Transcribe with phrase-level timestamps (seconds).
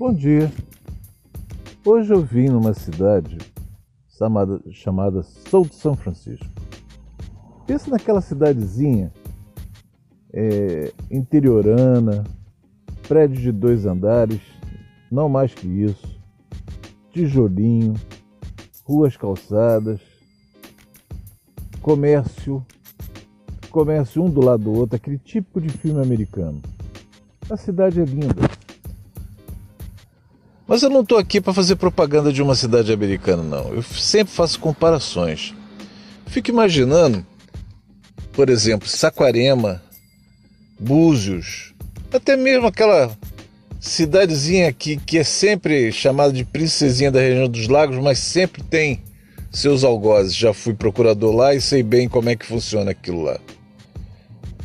[0.00, 0.50] Bom dia.
[1.84, 3.36] Hoje eu vim numa cidade
[4.08, 6.48] chamada, chamada South São Francisco.
[7.66, 9.12] Pensa naquela cidadezinha
[10.32, 12.24] é, interiorana,
[13.06, 14.40] prédio de dois andares,
[15.12, 16.18] não mais que isso,
[17.12, 17.92] tijolinho,
[18.82, 20.00] ruas calçadas,
[21.82, 22.64] comércio,
[23.68, 26.62] comércio um do lado do outro, aquele típico de filme americano.
[27.50, 28.59] A cidade é linda.
[30.70, 33.74] Mas eu não estou aqui para fazer propaganda de uma cidade americana, não.
[33.74, 35.52] Eu sempre faço comparações.
[36.26, 37.26] Fico imaginando,
[38.32, 39.82] por exemplo, Saquarema,
[40.78, 41.74] Búzios,
[42.12, 43.10] até mesmo aquela
[43.80, 49.02] cidadezinha aqui que é sempre chamada de princesinha da região dos lagos, mas sempre tem
[49.50, 50.36] seus algozes.
[50.36, 53.40] Já fui procurador lá e sei bem como é que funciona aquilo lá.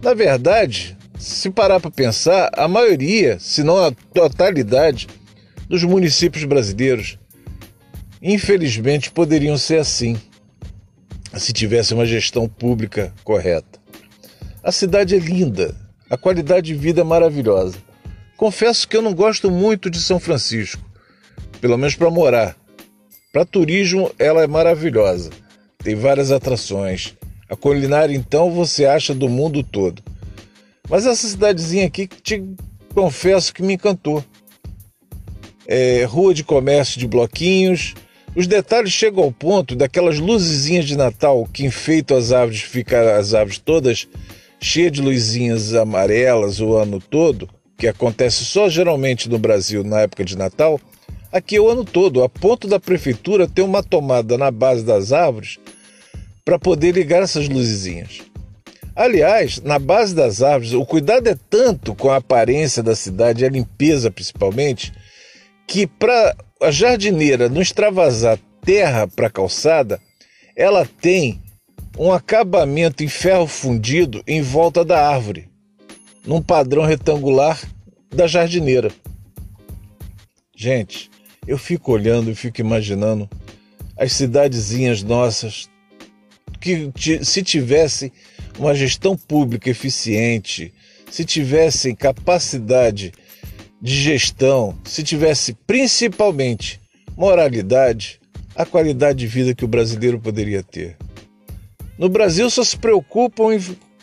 [0.00, 5.08] Na verdade, se parar para pensar, a maioria, se não a totalidade,
[5.68, 7.18] dos municípios brasileiros,
[8.22, 10.16] infelizmente, poderiam ser assim,
[11.36, 13.78] se tivesse uma gestão pública correta.
[14.62, 15.76] A cidade é linda,
[16.08, 17.76] a qualidade de vida é maravilhosa.
[18.36, 20.82] Confesso que eu não gosto muito de São Francisco,
[21.60, 22.56] pelo menos para morar.
[23.32, 25.30] Para turismo, ela é maravilhosa,
[25.78, 27.14] tem várias atrações.
[27.48, 30.02] A culinária, então, você acha do mundo todo.
[30.88, 32.42] Mas essa cidadezinha aqui, te
[32.94, 34.24] confesso que me encantou
[35.68, 37.94] é, rua de comércio de bloquinhos.
[38.34, 43.34] Os detalhes chegam ao ponto daquelas luzezinhas de Natal que enfeitam as árvores, ficam as
[43.34, 44.08] árvores todas
[44.60, 50.24] cheias de luzinhas amarelas o ano todo, que acontece só geralmente no Brasil na época
[50.24, 50.80] de Natal.
[51.30, 55.12] Aqui é o ano todo, a ponto da prefeitura ter uma tomada na base das
[55.12, 55.58] árvores
[56.44, 58.22] para poder ligar essas luzezinhas.
[58.96, 63.48] Aliás, na base das árvores, o cuidado é tanto com a aparência da cidade, a
[63.48, 64.92] limpeza principalmente,
[65.68, 70.00] que para a jardineira não extravasar terra para a calçada,
[70.56, 71.40] ela tem
[71.96, 75.46] um acabamento em ferro fundido em volta da árvore,
[76.26, 77.60] num padrão retangular
[78.08, 78.90] da jardineira.
[80.56, 81.10] Gente,
[81.46, 83.28] eu fico olhando e fico imaginando
[83.96, 85.68] as cidadezinhas nossas
[86.60, 86.90] que
[87.22, 88.10] se tivessem
[88.58, 90.72] uma gestão pública eficiente,
[91.10, 93.12] se tivessem capacidade
[93.80, 96.80] de gestão, se tivesse principalmente
[97.16, 98.20] moralidade,
[98.54, 100.96] a qualidade de vida que o brasileiro poderia ter.
[101.96, 103.60] No Brasil só se preocupam em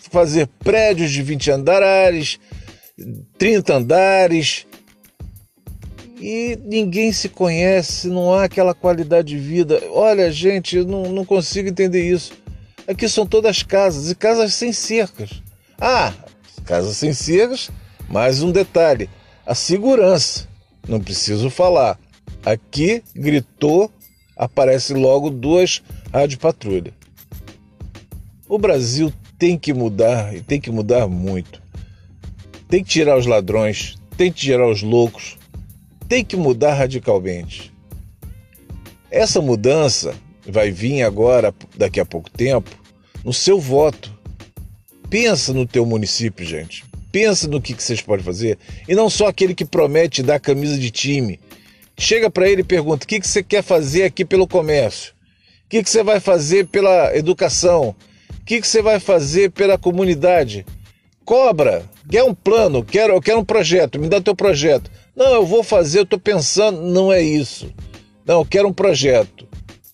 [0.09, 2.39] fazer prédios de 20 andares,
[3.37, 4.65] 30 andares,
[6.19, 9.81] e ninguém se conhece, não há aquela qualidade de vida.
[9.91, 12.31] Olha, gente, eu não, não consigo entender isso.
[12.87, 15.41] Aqui são todas casas e casas sem cercas.
[15.79, 16.13] Ah,
[16.65, 17.69] casas sem cercas,
[18.07, 19.09] mais um detalhe:
[19.45, 20.47] a segurança.
[20.87, 21.99] Não preciso falar.
[22.43, 23.91] Aqui gritou,
[24.35, 26.93] aparece logo duas rádio patrulha.
[28.47, 31.61] O Brasil tem que mudar e tem que mudar muito.
[32.67, 35.37] Tem que tirar os ladrões, tem que tirar os loucos,
[36.07, 37.73] tem que mudar radicalmente.
[39.09, 40.15] Essa mudança
[40.47, 42.69] vai vir agora, daqui a pouco tempo,
[43.23, 44.13] no seu voto.
[45.09, 46.83] Pensa no teu município, gente
[47.15, 48.57] pensa no que, que vocês podem fazer
[48.89, 51.39] e não só aquele que promete dar camisa de time.
[51.97, 55.13] Chega para ele e pergunta: o que, que você quer fazer aqui pelo comércio?
[55.65, 57.95] O que, que você vai fazer pela educação?
[58.31, 60.65] O que, que você vai fazer pela comunidade?
[61.23, 64.91] Cobra, quer um plano, quero, eu quero um projeto, me dá teu projeto.
[65.15, 67.73] Não, eu vou fazer, eu estou pensando, não é isso.
[68.25, 69.47] Não, eu quero um projeto.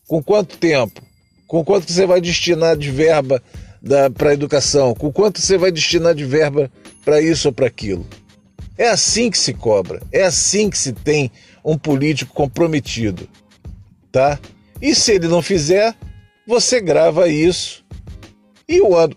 [0.07, 1.03] Com quanto tempo?
[1.45, 3.43] Com quanto que você vai destinar de verba
[4.17, 4.95] para a educação?
[4.95, 6.69] Com quanto você vai destinar de verba
[7.03, 8.05] para isso ou para aquilo.
[8.77, 11.31] É assim que se cobra, é assim que se tem
[11.63, 13.27] um político comprometido,
[14.11, 14.39] tá?
[14.81, 15.95] E se ele não fizer,
[16.47, 17.85] você grava isso
[18.67, 19.15] e o ano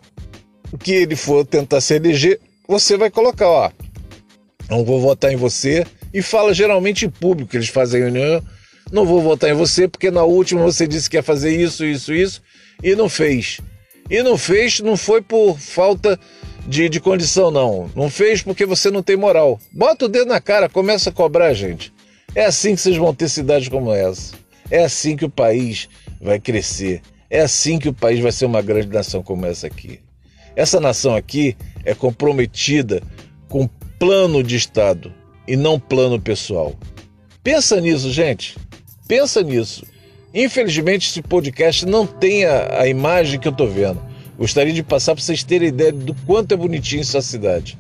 [0.81, 3.71] que ele for tentar se eleger, você vai colocar, ó,
[4.69, 8.43] não vou votar em você e fala geralmente em público, eles fazem reunião,
[8.93, 12.13] não vou votar em você porque na última você disse que ia fazer isso, isso,
[12.13, 12.43] isso
[12.83, 13.61] e não fez.
[14.11, 16.19] E não fez, não foi por falta
[16.67, 17.91] de, de condição, não.
[17.95, 19.61] Não fez porque você não tem moral.
[19.73, 21.93] Bota o dedo na cara, começa a cobrar, gente.
[22.35, 24.35] É assim que vocês vão ter cidades como essa.
[24.71, 25.89] É assim que o país
[26.21, 27.03] vai crescer.
[27.31, 30.01] É assim que o país vai ser uma grande nação como essa aqui.
[30.57, 33.03] Essa nação aqui é comprometida
[33.49, 33.69] com
[33.99, 35.13] plano de Estado
[35.47, 36.75] e não plano pessoal.
[37.43, 38.57] Pensa nisso, gente.
[39.07, 39.85] Pensa nisso.
[40.33, 44.01] Infelizmente, esse podcast não tem a, a imagem que eu estou vendo.
[44.37, 47.79] Gostaria de passar para vocês terem ideia do quanto é bonitinho essa cidade.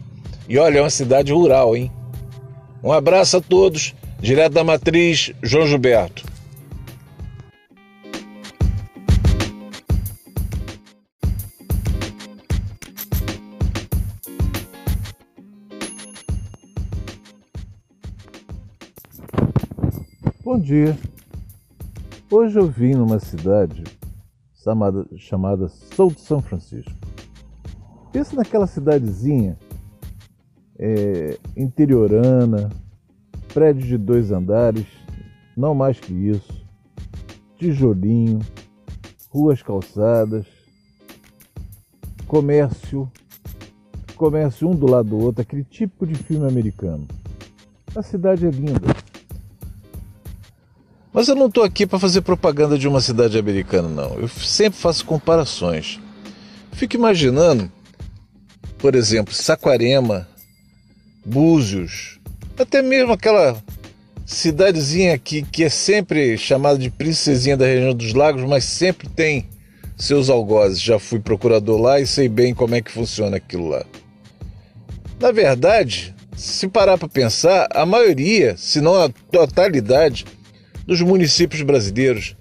[0.48, 1.90] E olha, é uma cidade rural, hein?
[2.82, 3.94] Um abraço a todos.
[4.20, 6.24] Direto da Matriz, João Gilberto.
[20.44, 20.96] Bom dia.
[22.30, 23.82] Hoje eu vim numa cidade
[24.64, 26.92] chamada, chamada South São Francisco.
[28.10, 29.58] Pensa naquela cidadezinha
[30.78, 32.70] é, interiorana,
[33.52, 34.86] prédio de dois andares,
[35.56, 36.64] não mais que isso,
[37.56, 38.40] tijolinho,
[39.28, 40.46] ruas calçadas,
[42.26, 43.10] comércio,
[44.16, 47.06] comércio um do lado do outro, aquele típico de filme americano.
[47.94, 48.93] A cidade é linda
[51.14, 54.18] mas eu não estou aqui para fazer propaganda de uma cidade americana, não.
[54.18, 56.00] Eu sempre faço comparações.
[56.72, 57.70] Fico imaginando,
[58.78, 60.26] por exemplo, Saquarema,
[61.24, 62.18] Búzios,
[62.58, 63.62] até mesmo aquela
[64.26, 69.48] cidadezinha aqui que é sempre chamada de princesinha da região dos lagos, mas sempre tem
[69.96, 70.80] seus algozes.
[70.80, 73.86] Já fui procurador lá e sei bem como é que funciona aquilo lá.
[75.20, 80.24] Na verdade, se parar para pensar, a maioria, se não a totalidade,
[80.86, 82.36] dos municípios brasileiros,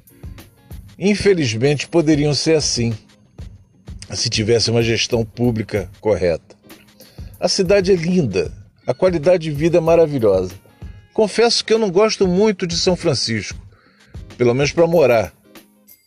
[0.98, 2.94] infelizmente, poderiam ser assim,
[4.14, 6.56] se tivesse uma gestão pública correta.
[7.40, 8.52] A cidade é linda,
[8.86, 10.54] a qualidade de vida é maravilhosa.
[11.14, 13.60] Confesso que eu não gosto muito de São Francisco,
[14.38, 15.34] pelo menos para morar.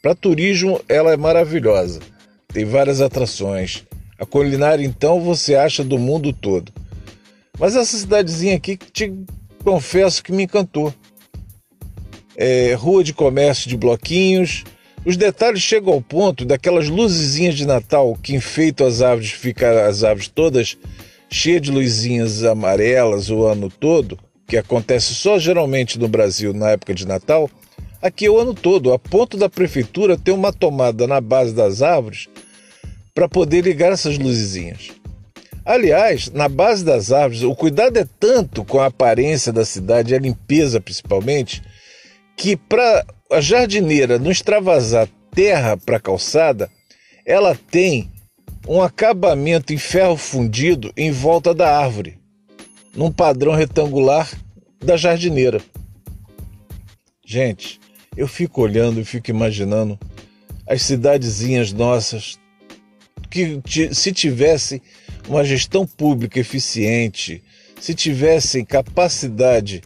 [0.02, 2.00] Para turismo, ela é maravilhosa,
[2.48, 3.84] tem várias atrações.
[4.18, 6.72] A culinária, então, você acha do mundo todo.
[7.58, 9.12] Mas essa cidadezinha aqui, te
[9.62, 10.94] confesso que me encantou
[12.36, 14.64] é, rua de comércio de bloquinhos.
[15.04, 20.04] Os detalhes chegam ao ponto daquelas luzezinhas de Natal que enfeitam as árvores, ficam as
[20.04, 20.76] árvores todas
[21.28, 26.94] cheias de luzinhas amarelas o ano todo, que acontece só geralmente no Brasil na época
[26.94, 27.50] de Natal.
[28.00, 31.82] Aqui é o ano todo, a ponto da prefeitura ter uma tomada na base das
[31.82, 32.28] árvores
[33.14, 34.90] para poder ligar essas luzinhas.
[35.64, 40.18] Aliás, na base das árvores, o cuidado é tanto com a aparência da cidade, a
[40.18, 41.60] limpeza principalmente,
[42.36, 46.70] que para a jardineira não extravasar terra para a calçada,
[47.24, 48.10] ela tem
[48.68, 52.18] um acabamento em ferro fundido em volta da árvore,
[52.94, 54.30] num padrão retangular
[54.78, 55.60] da jardineira.
[57.24, 57.80] Gente,
[58.16, 59.98] eu fico olhando e fico imaginando
[60.66, 62.38] as cidadezinhas nossas
[63.30, 63.60] que
[63.92, 64.80] se tivessem
[65.28, 67.42] uma gestão pública eficiente,
[67.80, 69.82] se tivessem capacidade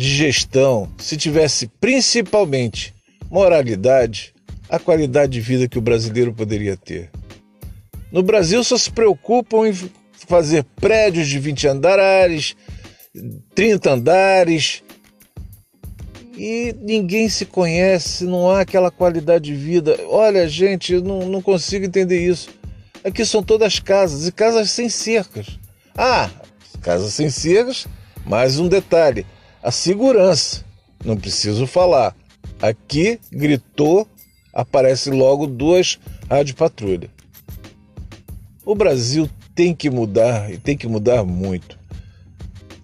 [0.00, 2.94] de gestão, se tivesse principalmente
[3.30, 4.32] moralidade,
[4.66, 7.10] a qualidade de vida que o brasileiro poderia ter.
[8.10, 9.90] No Brasil só se preocupam em
[10.26, 12.56] fazer prédios de 20 andares,
[13.54, 14.82] 30 andares,
[16.34, 19.98] e ninguém se conhece, não há aquela qualidade de vida.
[20.08, 22.48] Olha, gente, eu não, não consigo entender isso.
[23.04, 25.58] Aqui são todas casas e casas sem cercas.
[25.94, 26.30] Ah,
[26.80, 27.86] casas sem cercas,
[28.24, 29.26] mais um detalhe:
[29.62, 30.64] a segurança.
[31.04, 32.14] Não preciso falar.
[32.60, 34.06] Aqui gritou,
[34.52, 35.98] aparece logo duas
[36.28, 37.10] rádio patrulha.
[38.64, 41.78] O Brasil tem que mudar e tem que mudar muito.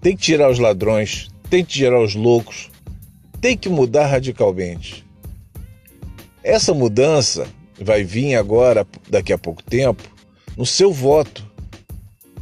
[0.01, 2.71] Tem que tirar os ladrões, tem que tirar os loucos,
[3.41, 5.05] tem que mudar radicalmente.
[6.43, 7.47] Essa mudança
[7.81, 10.03] vai vir agora, daqui a pouco tempo,
[10.57, 11.45] no seu voto.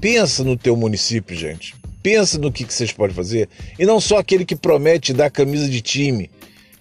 [0.00, 4.18] Pensa no teu município, gente pensa no que, que vocês podem fazer e não só
[4.18, 6.30] aquele que promete dar camisa de time.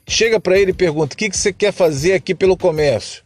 [0.06, 3.24] Chega para ele e pergunta: o que, que você quer fazer aqui pelo comércio?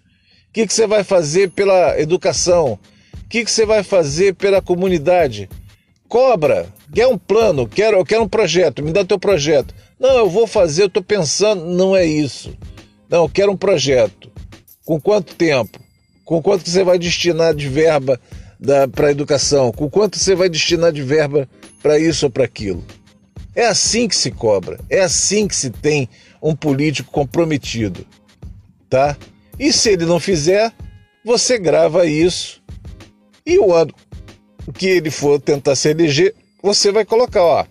[0.49, 2.79] O que, que você vai fazer pela educação?
[3.13, 5.49] O que, que você vai fazer pela comunidade?
[6.07, 9.73] Cobra, quer um plano, quero, eu quero um projeto, me dá teu projeto.
[9.99, 12.55] Não, eu vou fazer, eu estou pensando, não é isso.
[13.09, 14.31] Não, eu quero um projeto.
[14.85, 15.79] Com quanto tempo?
[16.23, 18.19] Com quanto você vai destinar de verba
[18.93, 19.71] para a educação?
[19.71, 21.49] Com quanto você vai destinar de verba
[21.87, 22.83] para isso ou para aquilo?
[23.55, 26.09] É assim que se cobra, é assim que se tem
[26.43, 28.05] um político comprometido,
[28.89, 29.15] tá?
[29.57, 30.73] E se ele não fizer,
[31.23, 32.61] você grava isso
[33.45, 33.93] e o ano
[34.73, 37.65] que ele for tentar se eleger, você vai colocar, ó,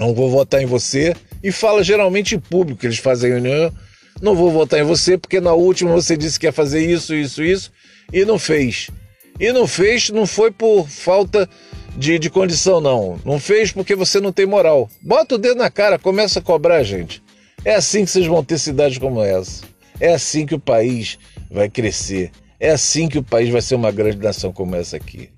[0.00, 1.14] não vou votar em você
[1.44, 3.72] e fala geralmente em público, eles fazem reunião,
[4.20, 7.40] não vou votar em você porque na última você disse que ia fazer isso, isso,
[7.40, 7.72] isso
[8.12, 8.90] e não fez.
[9.38, 11.48] E não fez, não foi por falta
[11.96, 13.20] de, de condição, não.
[13.24, 14.88] Não fez porque você não tem moral.
[15.00, 17.22] Bota o dedo na cara, começa a cobrar, gente.
[17.64, 19.64] É assim que vocês vão ter cidades como essa.
[20.00, 21.18] É assim que o país
[21.50, 22.30] vai crescer.
[22.58, 25.30] É assim que o país vai ser uma grande nação como essa aqui.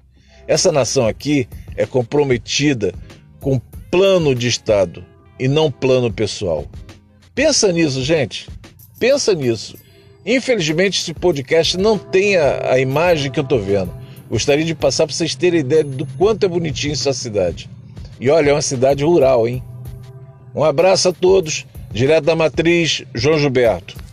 [0.47, 2.95] Essa nação aqui é comprometida
[3.41, 3.59] com
[3.91, 5.05] plano de Estado.
[5.39, 6.65] e não plano pessoal.
[7.35, 8.49] Pensa nisso, gente.
[9.01, 9.77] Pensa nisso.
[10.25, 13.93] Infelizmente, esse podcast não tem a, a imagem que eu estou vendo.
[14.31, 17.69] Gostaria de passar para vocês terem ideia do quanto é bonitinho essa cidade.
[18.21, 19.63] E olha, é uma cidade rural, hein?
[20.55, 21.67] Um abraço a todos.
[21.93, 24.04] Direto da Matriz, João Gilberto.